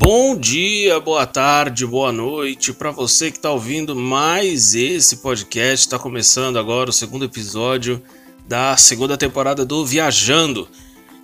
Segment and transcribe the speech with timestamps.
[0.00, 5.86] Bom dia, boa tarde, boa noite para você que está ouvindo mais esse podcast.
[5.86, 8.00] Está começando agora o segundo episódio
[8.46, 10.68] da segunda temporada do Viajando.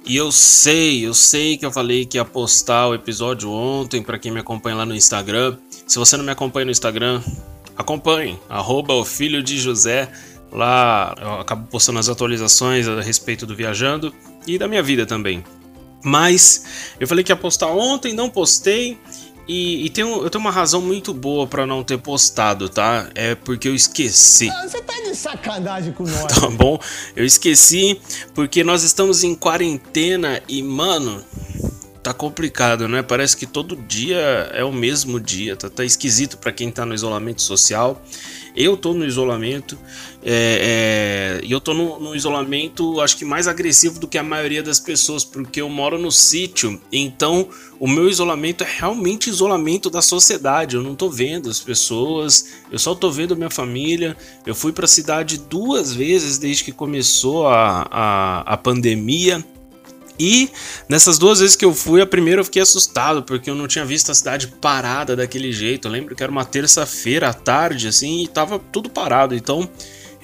[0.05, 4.19] E eu sei, eu sei que eu falei que ia postar o episódio ontem para
[4.19, 5.57] quem me acompanha lá no Instagram.
[5.87, 7.23] Se você não me acompanha no Instagram,
[7.77, 10.11] acompanhe, arroba o filho de José.
[10.51, 14.13] Lá eu acabo postando as atualizações a respeito do Viajando
[14.49, 15.45] e da minha vida também.
[16.05, 16.65] Mas
[17.01, 18.99] eu falei que ia postar ontem, não postei.
[19.47, 23.11] E, e tenho, eu tenho uma razão muito boa para não ter postado, tá?
[23.15, 24.49] É porque eu esqueci.
[24.49, 26.25] Ah, você tá de sacanagem com nós.
[26.41, 26.79] Tá bom?
[27.15, 28.01] Eu esqueci
[28.35, 31.23] porque nós estamos em quarentena e, mano,
[32.03, 33.03] tá complicado, né?
[33.03, 34.19] Parece que todo dia
[34.53, 38.03] é o mesmo dia, tá, tá esquisito para quem tá no isolamento social.
[38.57, 39.79] Eu tô no isolamento
[40.27, 44.23] é, é, e eu tô no, no, isolamento, acho que mais agressivo do que a
[44.23, 47.47] maioria das pessoas, porque eu moro no sítio, então
[47.79, 50.77] o meu isolamento é realmente isolamento da sociedade.
[50.77, 54.17] Eu não tô vendo as pessoas, eu só tô vendo minha família.
[54.47, 59.45] Eu fui para a cidade duas vezes desde que começou a, a, a pandemia.
[60.19, 60.49] E
[60.89, 63.85] nessas duas vezes que eu fui, a primeira eu fiquei assustado, porque eu não tinha
[63.85, 65.89] visto a cidade parada daquele jeito.
[65.89, 69.35] Eu lembro que era uma terça-feira à tarde, assim, e tava tudo parado.
[69.35, 69.69] Então,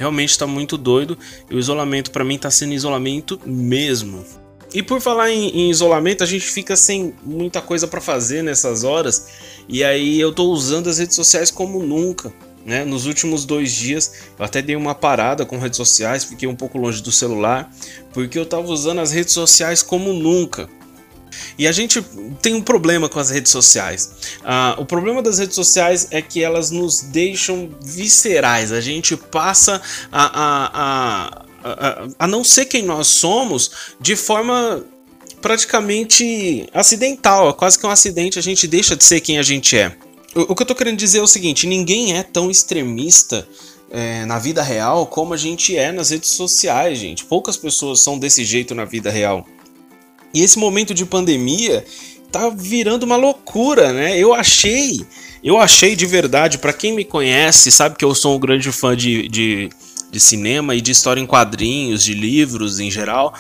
[0.01, 1.17] realmente tá muito doido.
[1.51, 4.25] E o isolamento para mim tá sendo isolamento mesmo.
[4.73, 8.83] E por falar em, em isolamento, a gente fica sem muita coisa para fazer nessas
[8.83, 9.29] horas.
[9.69, 12.33] E aí eu tô usando as redes sociais como nunca.
[12.65, 12.83] Né?
[12.85, 16.77] Nos últimos dois dias eu até dei uma parada com redes sociais, fiquei um pouco
[16.77, 17.71] longe do celular,
[18.13, 20.69] porque eu estava usando as redes sociais como nunca.
[21.59, 22.03] E a gente
[22.41, 24.11] tem um problema com as redes sociais.
[24.45, 28.73] Ah, o problema das redes sociais é que elas nos deixam viscerais.
[28.73, 34.85] A gente passa a, a, a, a, a não ser quem nós somos de forma
[35.41, 37.55] praticamente acidental.
[37.55, 39.95] Quase que um acidente, a gente deixa de ser quem a gente é.
[40.35, 43.47] O, que eu tô querendo dizer é o seguinte: ninguém é tão extremista
[43.91, 47.25] é, na vida real como a gente é nas redes sociais, gente.
[47.25, 49.47] Poucas pessoas são desse jeito na vida real.
[50.33, 51.85] E esse momento de pandemia
[52.31, 54.17] tá virando uma loucura, né?
[54.19, 55.05] Eu achei,
[55.43, 58.97] eu achei de verdade, para quem me conhece, sabe que eu sou um grande fã
[58.97, 59.69] de, de,
[60.11, 63.35] de cinema e de história em quadrinhos, de livros em geral.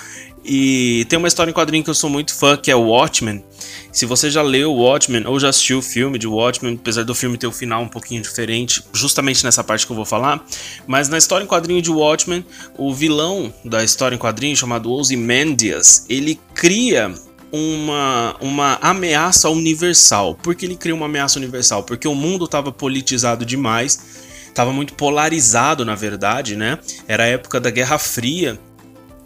[0.44, 3.44] E tem uma história em quadrinho que eu sou muito fã, que é Watchmen.
[3.92, 7.36] Se você já leu Watchmen ou já assistiu o filme de Watchmen, apesar do filme
[7.36, 10.44] ter o um final um pouquinho diferente, justamente nessa parte que eu vou falar,
[10.86, 12.44] mas na história em quadrinho de Watchmen,
[12.78, 17.12] o vilão da história em quadrinho, chamado Ozymandias, ele cria
[17.52, 20.34] uma, uma ameaça universal.
[20.36, 21.82] Por que ele cria uma ameaça universal?
[21.82, 24.00] Porque o mundo estava politizado demais,
[24.46, 26.78] estava muito polarizado, na verdade, né?
[27.08, 28.58] Era a época da Guerra Fria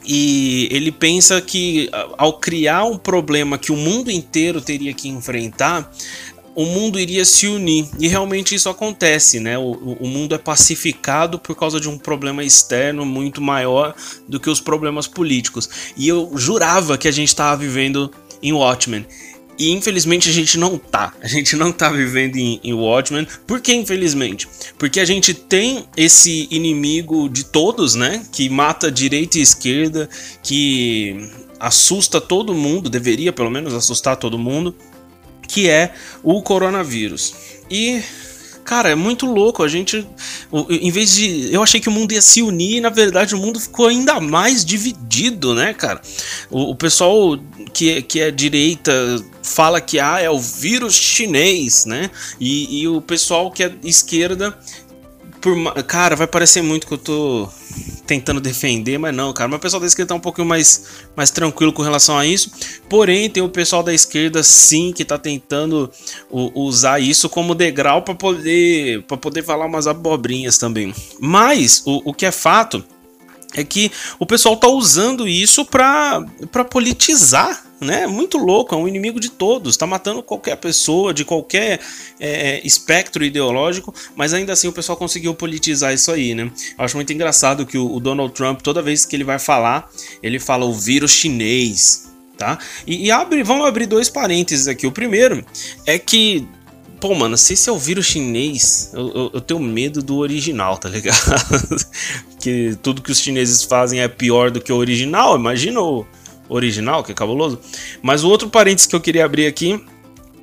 [0.07, 1.89] e ele pensa que
[2.19, 5.91] ao criar um problema que o mundo inteiro teria que enfrentar,
[6.55, 7.89] o mundo iria se unir.
[7.99, 9.59] E realmente isso acontece, né?
[9.59, 13.95] O, o, mundo é pacificado por causa de um problema externo muito maior
[14.29, 15.69] do que os problemas políticos.
[15.97, 18.11] E eu jurava que a gente estava vivendo
[18.43, 19.05] em Watchmen.
[19.59, 21.13] E infelizmente a gente não tá.
[21.23, 23.27] A gente não tá vivendo em, em Watchmen.
[23.47, 24.49] Por que infelizmente?
[24.79, 28.25] Porque a gente tem esse inimigo de todos, né?
[28.33, 30.09] Que mata direita e esquerda,
[30.43, 34.75] que assusta todo mundo, deveria pelo menos assustar todo mundo,
[35.47, 37.35] que é o coronavírus.
[37.71, 38.03] E
[38.65, 39.63] Cara, é muito louco.
[39.63, 40.07] A gente.
[40.69, 41.53] Em vez de.
[41.53, 44.19] Eu achei que o mundo ia se unir e, na verdade, o mundo ficou ainda
[44.21, 46.01] mais dividido, né, cara?
[46.51, 47.39] O, o pessoal
[47.73, 48.93] que, que é direita
[49.43, 52.11] fala que ah, é o vírus chinês, né?
[52.41, 54.57] E, e o pessoal que é esquerda.
[55.45, 57.47] Por, cara, vai parecer muito que eu tô
[58.07, 59.47] tentando defender, mas não, cara.
[59.47, 62.51] Mas o pessoal da esquerda tá um pouquinho mais, mais tranquilo com relação a isso.
[62.89, 65.93] Porém, tem o pessoal da esquerda sim que tá tentando
[66.31, 70.95] usar isso como degrau para poder para poder falar umas abobrinhas também.
[71.21, 72.83] Mas o, o que é fato
[73.55, 76.25] é que o pessoal tá usando isso para
[76.71, 78.07] politizar né?
[78.07, 81.81] Muito louco, é um inimigo de todos, tá matando qualquer pessoa de qualquer
[82.21, 86.51] é, é, espectro ideológico, mas ainda assim o pessoal conseguiu politizar isso aí, né?
[86.79, 89.89] Eu acho muito engraçado que o, o Donald Trump, toda vez que ele vai falar,
[90.23, 92.59] ele fala o vírus chinês, tá?
[92.87, 94.87] E, e abre, vamos abrir dois parênteses aqui.
[94.87, 95.45] O primeiro
[95.87, 96.47] é que
[97.01, 100.79] pô, mano, se esse é o vírus chinês, eu, eu, eu, tenho medo do original,
[100.79, 101.19] tá ligado?
[102.41, 105.37] que tudo que os chineses fazem é pior do que o original.
[105.37, 106.07] Imagina o,
[106.49, 107.59] original, que é cabuloso.
[108.03, 109.81] Mas o outro parênteses que eu queria abrir aqui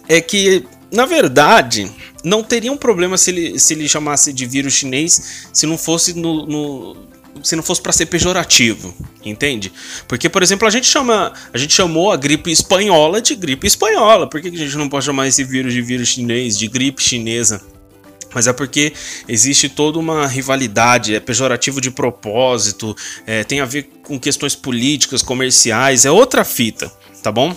[0.07, 1.91] é que, na verdade,
[2.23, 6.13] não teria um problema se ele, se ele chamasse de vírus chinês se não fosse
[6.13, 7.11] no, no
[7.43, 8.93] se não fosse para ser pejorativo,
[9.23, 9.71] entende?
[10.07, 14.27] Porque, por exemplo, a gente chama, a gente chamou a gripe espanhola de gripe espanhola.
[14.27, 17.61] Por que a gente não pode chamar esse vírus de vírus chinês, de gripe chinesa?
[18.33, 18.93] Mas é porque
[19.27, 22.95] existe toda uma rivalidade, é pejorativo de propósito,
[23.25, 26.91] é, tem a ver com questões políticas, comerciais, é outra fita,
[27.21, 27.55] tá bom?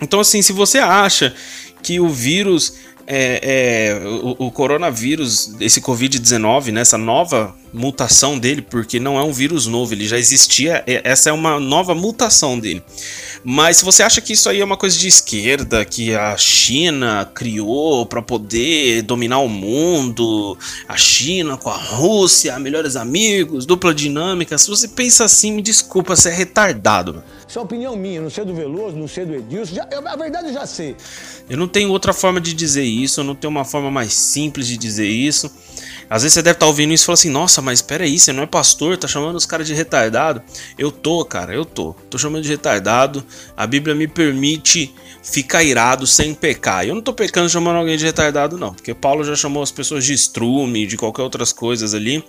[0.00, 1.34] Então, assim, se você acha
[1.82, 2.74] que o vírus
[3.06, 9.22] é, é, o, o, coronavírus, esse Covid-19, né, essa nova mutação dele, porque não é
[9.22, 12.82] um vírus novo, ele já existia, é, essa é uma nova mutação dele.
[13.42, 17.30] Mas se você acha que isso aí é uma coisa de esquerda, que a China
[17.34, 20.56] criou para poder dominar o mundo,
[20.88, 26.16] a China com a Rússia, melhores amigos, dupla dinâmica, se você pensa assim, me desculpa,
[26.16, 27.22] você é retardado.
[27.54, 30.16] Isso é opinião minha, não sei do Veloso, não sei do Edilson, já, eu, a
[30.16, 30.96] verdade eu já sei.
[31.48, 34.66] Eu não tenho outra forma de dizer isso, eu não tenho uma forma mais simples
[34.66, 35.48] de dizer isso.
[36.10, 38.18] Às vezes você deve estar tá ouvindo isso e falar assim: Nossa, mas espera aí,
[38.18, 40.42] você não é pastor, tá chamando os caras de retardado.
[40.76, 41.94] Eu tô, cara, eu tô.
[42.10, 43.24] Tô chamando de retardado.
[43.56, 44.92] A Bíblia me permite
[45.22, 46.84] ficar irado sem pecar.
[46.84, 50.04] Eu não tô pecando chamando alguém de retardado, não, porque Paulo já chamou as pessoas
[50.04, 52.24] de estrume, de qualquer outras coisas ali.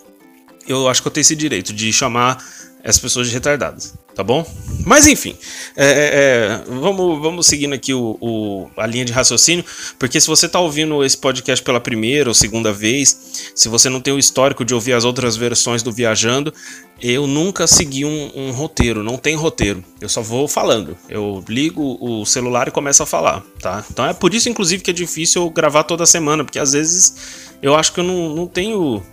[0.68, 2.38] Eu acho que eu tenho esse direito de chamar
[2.86, 4.50] as pessoas retardadas tá bom?
[4.86, 5.36] Mas enfim,
[5.76, 9.66] é, é, é, vamos, vamos seguindo aqui o, o, a linha de raciocínio,
[10.00, 14.00] porque se você está ouvindo esse podcast pela primeira ou segunda vez, se você não
[14.00, 16.54] tem o histórico de ouvir as outras versões do Viajando,
[17.02, 21.98] eu nunca segui um, um roteiro, não tem roteiro, eu só vou falando, eu ligo
[22.00, 23.84] o celular e começo a falar, tá?
[23.92, 27.50] Então é por isso, inclusive, que é difícil eu gravar toda semana, porque às vezes
[27.62, 29.04] eu acho que eu não, não tenho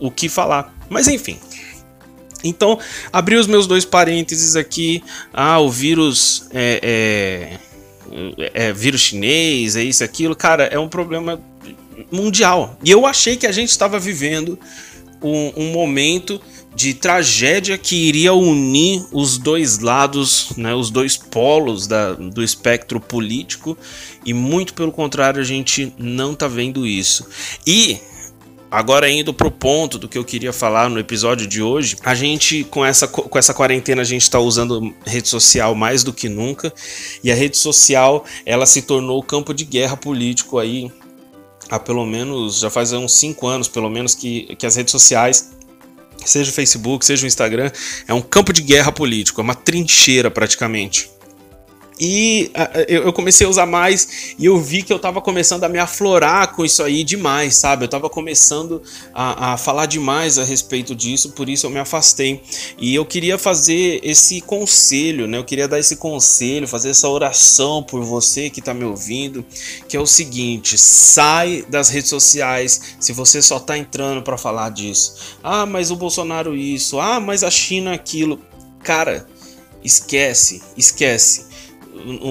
[0.00, 0.74] o que falar.
[0.88, 1.38] Mas enfim,
[2.42, 2.78] então,
[3.12, 5.02] abri os meus dois parênteses aqui.
[5.32, 7.58] Ah, o vírus é,
[8.12, 10.34] é, é vírus chinês, é isso, aquilo.
[10.34, 11.40] Cara, é um problema
[12.10, 12.78] mundial.
[12.84, 14.58] E eu achei que a gente estava vivendo
[15.22, 16.40] um, um, momento
[16.74, 23.00] de tragédia que iria unir os dois lados, né, os dois polos da, do espectro
[23.00, 23.76] político,
[24.24, 27.26] e muito pelo contrário, a gente não tá vendo isso.
[27.66, 27.98] E
[28.70, 32.62] Agora indo pro ponto do que eu queria falar no episódio de hoje, a gente
[32.62, 36.72] com essa, com essa quarentena a gente está usando rede social mais do que nunca
[37.24, 40.88] e a rede social ela se tornou o campo de guerra político aí
[41.68, 45.50] há pelo menos já faz uns 5 anos pelo menos que, que as redes sociais
[46.24, 47.70] seja o Facebook, seja o Instagram,
[48.06, 51.10] é um campo de guerra político, é uma trincheira praticamente.
[52.00, 52.50] E
[52.88, 56.54] eu comecei a usar mais e eu vi que eu tava começando a me aflorar
[56.54, 57.84] com isso aí demais, sabe?
[57.84, 58.82] Eu tava começando
[59.12, 62.42] a, a, falar demais a respeito disso, por isso eu me afastei.
[62.78, 65.36] E eu queria fazer esse conselho, né?
[65.36, 69.44] Eu queria dar esse conselho, fazer essa oração por você que tá me ouvindo,
[69.86, 74.70] que é o seguinte: sai das redes sociais se você só tá entrando para falar
[74.70, 75.36] disso.
[75.42, 78.40] Ah, mas o Bolsonaro isso, ah, mas a China aquilo.
[78.82, 79.26] Cara,
[79.84, 81.49] esquece, esquece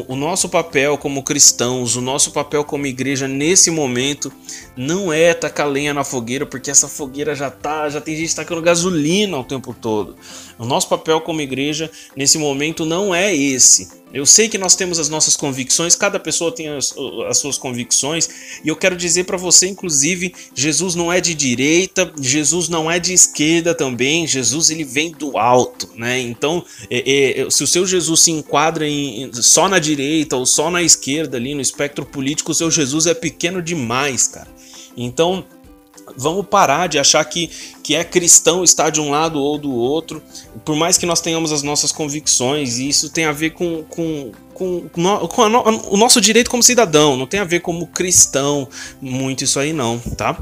[0.08, 4.32] o, nosso papel como cristãos, o nosso papel como igreja nesse momento
[4.76, 8.62] não é tacar lenha na fogueira, porque essa fogueira já tá, já tem gente tacando
[8.62, 10.16] gasolina o tempo todo.
[10.58, 13.99] O nosso papel como igreja nesse momento não é esse.
[14.12, 16.96] Eu sei que nós temos as nossas convicções, cada pessoa tem as,
[17.28, 18.28] as suas convicções,
[18.64, 22.98] e eu quero dizer para você, inclusive, Jesus não é de direita, Jesus não é
[22.98, 26.20] de esquerda também, Jesus ele vem do alto, né?
[26.20, 30.72] Então, é, é, se o seu Jesus se enquadra em, só na direita ou só
[30.72, 34.48] na esquerda ali no espectro político, o seu Jesus é pequeno demais, cara.
[34.98, 35.46] Então,
[36.16, 37.50] vamos parar de achar que,
[37.84, 40.22] que é cristão estar de um lado ou do outro,
[40.66, 44.32] por mais que nós tenhamos as nossas convicções, e isso tem a ver com, com,
[44.54, 48.68] com, com no, o nosso direito como cidadão, não tem a ver como cristão,
[49.02, 50.38] muito isso aí não, tá?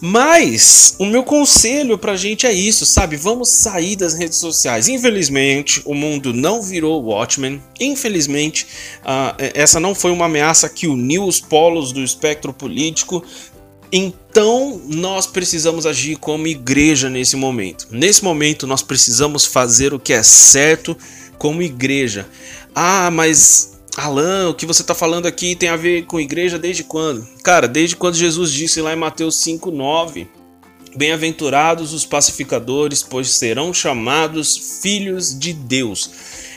[0.00, 3.16] Mas o meu conselho pra gente é isso, sabe?
[3.16, 4.88] Vamos sair das redes sociais.
[4.88, 8.66] Infelizmente, o mundo não virou Watchmen, infelizmente,
[9.02, 13.22] uh, essa não foi uma ameaça que uniu os polos do espectro político,
[13.90, 17.86] então, nós precisamos agir como igreja nesse momento.
[17.90, 20.96] Nesse momento, nós precisamos fazer o que é certo
[21.38, 22.26] como igreja.
[22.74, 26.84] Ah, mas Alan, o que você está falando aqui tem a ver com igreja desde
[26.84, 27.26] quando?
[27.42, 30.26] Cara, desde quando Jesus disse lá em Mateus 5,9:
[30.94, 36.10] Bem-aventurados os pacificadores, pois serão chamados filhos de Deus.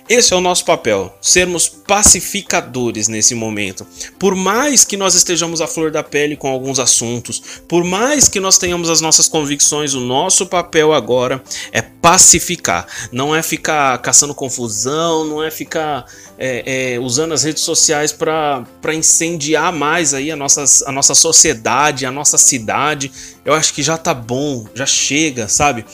[0.09, 3.85] Esse é o nosso papel, sermos pacificadores nesse momento.
[4.19, 8.39] Por mais que nós estejamos à flor da pele com alguns assuntos, por mais que
[8.39, 11.41] nós tenhamos as nossas convicções, o nosso papel agora
[11.71, 12.87] é pacificar.
[13.11, 16.05] Não é ficar caçando confusão, não é ficar
[16.37, 22.05] é, é, usando as redes sociais para incendiar mais aí a nossa, a nossa sociedade,
[22.05, 23.11] a nossa cidade.
[23.45, 25.85] Eu acho que já tá bom, já chega, sabe?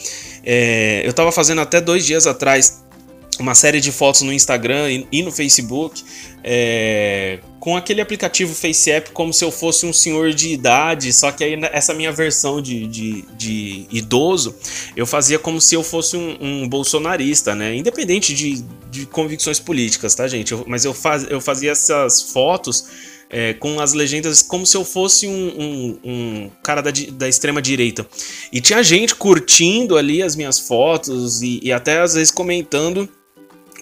[0.44, 2.87] É, eu tava fazendo até dois dias atrás
[3.40, 6.04] uma série de fotos no Instagram e, no Facebook
[6.44, 11.44] é, com aquele aplicativo FaceApp como se eu fosse um senhor de idade, só que
[11.44, 14.56] aí essa minha versão de, de, de idoso
[14.96, 17.76] eu fazia como se eu fosse um, um bolsonarista, né?
[17.76, 20.52] Independente de, de convicções políticas, tá, gente?
[20.52, 22.86] Eu, mas eu, faz, eu fazia essas fotos
[23.30, 27.62] é, com as legendas como se eu fosse um, um, um cara da, da, extrema
[27.62, 28.08] direita.
[28.52, 33.10] E tinha gente curtindo ali as minhas fotos e, e até às vezes comentando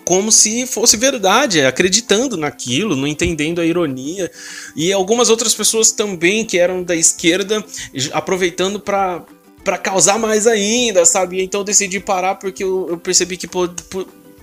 [0.06, 4.32] como se fosse verdade, acreditando naquilo, não entendendo a ironia.
[4.76, 7.66] E algumas outras pessoas também que eram da esquerda,
[8.14, 9.24] aproveitando para
[9.64, 11.42] para causar mais ainda, sabe?
[11.42, 13.50] Então eu decidi parar porque eu, eu percebi que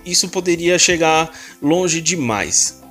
[0.05, 2.82] isso poderia chegar longe demais.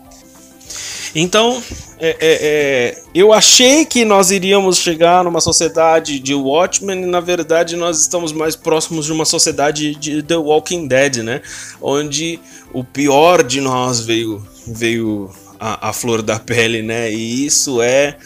[1.15, 1.63] Então,
[1.99, 7.21] é, é, é, eu achei que nós iríamos chegar numa sociedade de Watchmen e na
[7.21, 11.43] verdade nós estamos mais próximos de uma sociedade de The Walking Dead, né?
[11.81, 12.41] Onde
[12.73, 17.13] o pior de nós veio, veio a, flor da pele, né?
[17.13, 18.17] E isso é,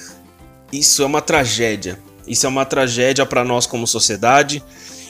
[0.72, 1.98] isso é uma tragédia.
[2.26, 4.62] Isso é uma tragédia para nós como sociedade.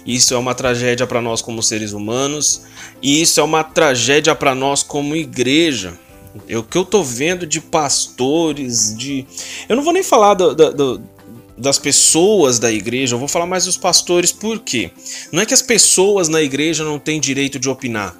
[0.06, 2.62] Isso é uma tragédia para nós como seres humanos.
[3.02, 5.98] E isso é uma tragédia para nós como igreja
[6.50, 9.26] o que eu tô vendo de pastores, de.
[9.68, 11.02] Eu não vou nem falar do, do, do,
[11.56, 14.90] das pessoas da igreja, eu vou falar mais dos pastores, por quê?
[15.32, 18.16] Não é que as pessoas na igreja não têm direito de opinar.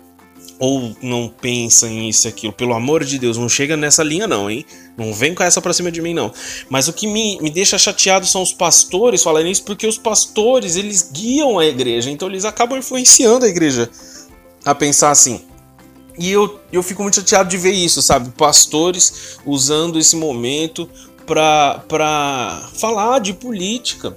[0.59, 2.51] Ou não pensam em isso e aquilo.
[2.51, 4.65] Pelo amor de Deus, não chega nessa linha, não, hein?
[4.97, 6.33] Não vem com essa pra cima de mim, não.
[6.71, 10.77] Mas o que me, me deixa chateado são os pastores falarem isso, porque os pastores,
[10.77, 13.91] eles guiam a igreja, então eles acabam influenciando a igreja
[14.65, 15.43] a pensar assim.
[16.19, 18.31] E eu, eu fico muito chateado de ver isso, sabe?
[18.31, 20.89] Pastores usando esse momento
[21.27, 24.17] para falar de política,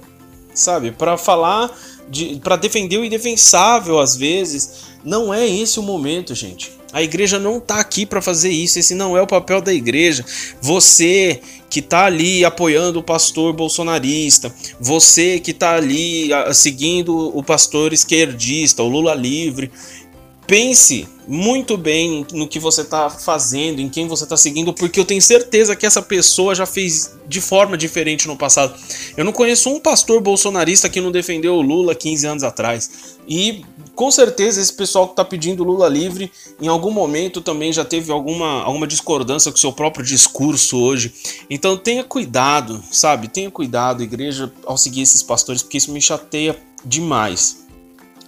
[0.54, 0.92] sabe?
[0.92, 1.70] Para falar
[2.08, 4.90] de para defender o indefensável às vezes.
[5.04, 6.72] Não é esse o momento, gente.
[6.92, 10.24] A igreja não tá aqui para fazer isso, esse não é o papel da igreja.
[10.60, 11.40] Você
[11.70, 18.82] que tá ali apoiando o pastor bolsonarista, você que tá ali seguindo o pastor esquerdista,
[18.82, 19.70] o Lula livre,
[20.50, 25.04] pense muito bem no que você está fazendo, em quem você está seguindo, porque eu
[25.04, 28.74] tenho certeza que essa pessoa já fez de forma diferente no passado.
[29.16, 32.90] Eu não conheço um pastor bolsonarista que não defendeu o Lula 15 anos atrás.
[33.28, 33.64] E
[33.94, 38.10] com certeza esse pessoal que está pedindo Lula livre, em algum momento também já teve
[38.10, 41.14] alguma, alguma discordância com o seu próprio discurso hoje.
[41.48, 43.28] Então tenha cuidado, sabe?
[43.28, 47.59] Tenha cuidado, igreja, ao seguir esses pastores, porque isso me chateia demais.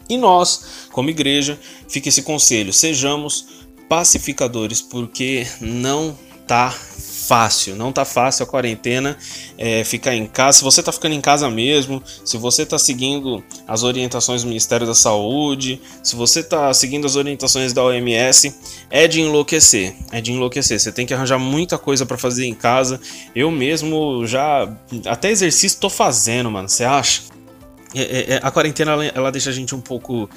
[0.09, 3.47] E nós, como igreja, fica esse conselho: sejamos
[3.89, 6.17] pacificadores, porque não
[6.47, 6.75] tá
[7.23, 9.17] fácil, não tá fácil a quarentena,
[9.57, 10.59] é, ficar em casa.
[10.59, 14.87] Se você tá ficando em casa mesmo, se você tá seguindo as orientações do Ministério
[14.87, 18.55] da Saúde, se você tá seguindo as orientações da OMS,
[18.91, 20.79] é de enlouquecer, é de enlouquecer.
[20.79, 23.01] Você tem que arranjar muita coisa para fazer em casa.
[23.35, 24.69] Eu mesmo já
[25.07, 26.69] até exercício tô fazendo, mano.
[26.69, 27.32] Você acha?
[27.95, 30.29] É, é, é, a quarentena ela, ela, deixa a gente um pouco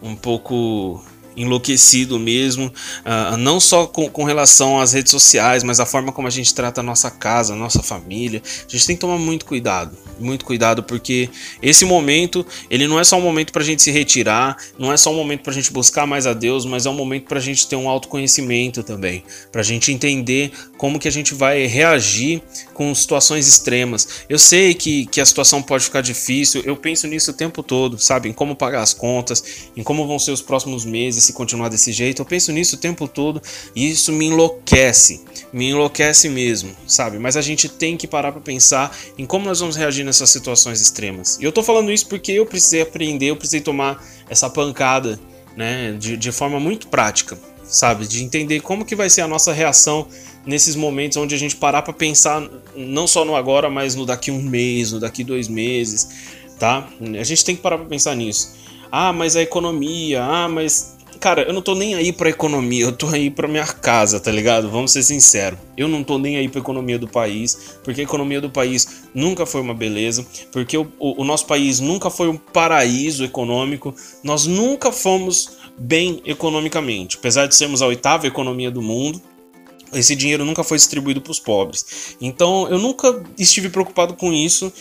[0.00, 1.04] um pouco
[1.42, 6.26] enlouquecido mesmo, uh, não só com, com, relação às redes sociais, mas a forma como
[6.26, 8.42] a gente trata a nossa casa, a nossa família.
[8.44, 11.30] A gente tem que tomar muito cuidado, muito cuidado, porque
[11.62, 14.96] esse momento, ele não é só um momento para a gente se retirar, não é
[14.96, 17.38] só um momento para a gente buscar mais a Deus, mas é um momento para
[17.38, 21.66] a gente ter um autoconhecimento também, para a gente entender como que a gente vai
[21.66, 22.42] reagir
[22.74, 24.24] com situações extremas.
[24.28, 27.98] Eu sei que, que a situação pode ficar difícil, eu penso nisso o tempo todo,
[27.98, 28.28] sabe?
[28.28, 31.92] Em como pagar as contas, em como vão ser os próximos meses, se continuar desse
[31.92, 32.22] jeito.
[32.22, 33.40] Eu penso nisso o tempo todo
[33.74, 37.18] e isso me enlouquece, me enlouquece mesmo, sabe?
[37.18, 40.80] Mas a gente tem que parar para pensar em como nós vamos reagir nessas situações
[40.80, 41.38] extremas.
[41.40, 45.18] E eu tô falando isso porque eu precisei aprender, eu precisei tomar essa pancada,
[45.56, 48.06] né, de, de forma muito prática, sabe?
[48.06, 50.06] De entender como que vai ser a nossa reação
[50.46, 54.30] nesses momentos onde a gente parar para pensar não só no agora, mas no daqui
[54.30, 56.08] um mês, no daqui dois meses,
[56.58, 56.88] tá?
[57.18, 58.56] A gente tem que parar para pensar nisso.
[58.90, 62.92] Ah, mas a economia, ah, mas Cara, eu não tô nem aí pra economia, eu
[62.92, 64.70] tô aí pra minha casa, tá ligado?
[64.70, 65.58] Vamos ser sinceros.
[65.76, 69.44] Eu não tô nem aí pra economia do país, porque a economia do país nunca
[69.44, 74.46] foi uma beleza, porque o, o, o nosso país nunca foi um paraíso econômico, nós
[74.46, 77.16] nunca fomos bem economicamente.
[77.16, 79.20] Apesar de sermos a oitava economia do mundo,
[79.92, 82.16] esse dinheiro nunca foi distribuído para os pobres.
[82.20, 84.72] Então eu nunca estive preocupado com isso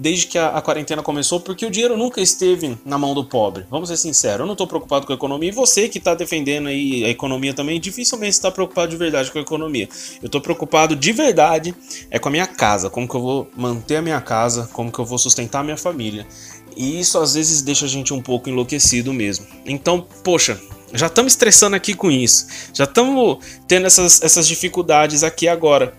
[0.00, 3.64] desde que a, a, quarentena começou, porque o dinheiro nunca esteve na mão do pobre.
[3.70, 5.48] Vamos ser sinceros, eu não estou preocupado com a economia.
[5.48, 9.38] E você que está defendendo aí a economia também, dificilmente está preocupado de verdade com
[9.38, 9.88] a economia.
[10.22, 11.74] Eu estou preocupado de verdade
[12.10, 14.98] é com a minha casa, como que eu vou manter a minha casa, como que
[14.98, 16.26] eu vou sustentar a minha família.
[16.76, 19.46] E isso às vezes deixa a gente um pouco enlouquecido mesmo.
[19.64, 20.60] Então, poxa,
[20.94, 22.46] já estamos estressando aqui com isso.
[22.72, 25.94] Já estamos tendo essas, essas dificuldades aqui agora.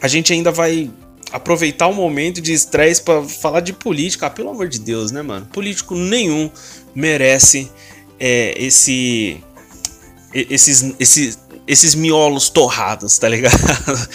[0.00, 0.90] A gente ainda vai
[1.32, 4.26] aproveitar o momento de estresse para falar de política.
[4.26, 5.46] Ah, pelo amor de Deus, né, mano?
[5.46, 6.50] Político nenhum
[6.94, 7.70] merece
[8.18, 9.40] é, esse,
[10.32, 13.54] esses, esses, esses miolos torrados, tá ligado?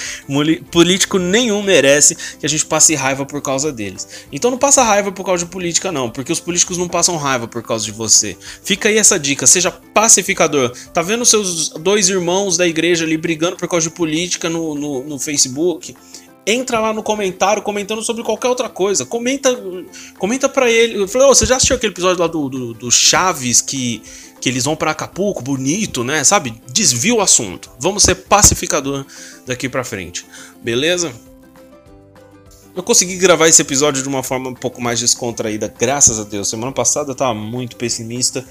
[0.71, 4.07] Político nenhum merece que a gente passe raiva por causa deles.
[4.31, 7.47] Então não passa raiva por causa de política, não, porque os políticos não passam raiva
[7.47, 8.37] por causa de você.
[8.63, 10.71] Fica aí essa dica, seja pacificador.
[10.93, 15.03] Tá vendo seus dois irmãos da igreja ali brigando por causa de política no, no,
[15.03, 15.95] no Facebook?
[16.45, 19.05] entra lá no comentário comentando sobre qualquer outra coisa.
[19.05, 19.55] Comenta
[20.17, 21.07] comenta para ele.
[21.07, 24.01] Falei, oh, você já assistiu aquele episódio lá do, do, do Chaves que
[24.39, 26.23] que eles vão para Acapulco, bonito, né?
[26.23, 26.61] Sabe?
[26.71, 27.69] Desvia o assunto.
[27.79, 29.05] Vamos ser pacificador
[29.45, 30.25] daqui para frente.
[30.63, 31.13] Beleza?
[32.75, 36.47] Eu consegui gravar esse episódio de uma forma um pouco mais descontraída, graças a Deus.
[36.47, 38.45] Semana passada eu tava muito pessimista.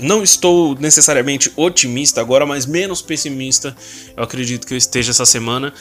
[0.00, 3.76] Não estou necessariamente otimista agora, mas menos pessimista.
[4.16, 5.72] Eu acredito que eu esteja essa semana.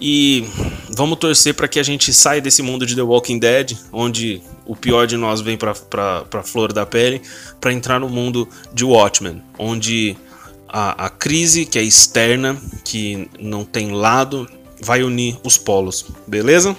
[0.00, 0.44] E
[0.90, 4.76] vamos torcer para que a gente saia desse mundo de The Walking Dead, onde o
[4.76, 7.20] pior de nós vem para a flor da pele,
[7.60, 10.16] para entrar no mundo de Watchmen, onde
[10.68, 14.48] a, a crise que é externa, que não tem lado,
[14.80, 16.76] vai unir os polos, beleza?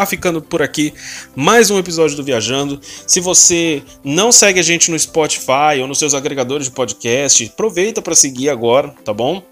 [0.00, 0.94] Tá ficando por aqui
[1.36, 2.80] mais um episódio do Viajando.
[3.06, 8.00] Se você não segue a gente no Spotify ou nos seus agregadores de podcast, aproveita
[8.00, 9.42] para seguir agora, tá bom?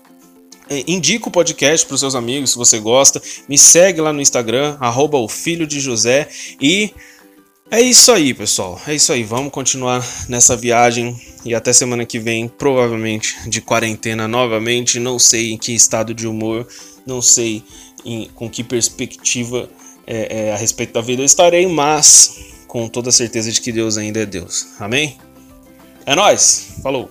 [0.71, 3.21] É, indica o podcast para os seus amigos se você gosta.
[3.47, 6.27] Me segue lá no Instagram, arroba o filho de José.
[6.59, 6.95] E
[7.71, 8.81] é isso aí, pessoal.
[8.87, 9.25] É isso aí.
[9.25, 11.15] Vamos continuar nessa viagem.
[11.45, 14.99] E até semana que vem, provavelmente de quarentena novamente.
[14.99, 16.67] Não sei em que estado de humor,
[17.07, 17.63] não sei
[18.03, 19.69] em, com que perspectiva
[20.09, 23.71] é, é, a respeito da vida eu estarei, mas com toda a certeza de que
[23.71, 24.69] Deus ainda é Deus.
[24.81, 25.19] Amém?
[26.07, 26.69] É nós.
[26.83, 27.11] Falou.